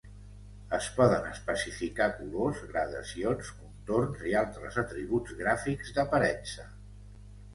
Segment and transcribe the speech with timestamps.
[0.75, 6.67] Es poden especificar colors, gradacions, contorns, i altres atributs gràfics d'aparença.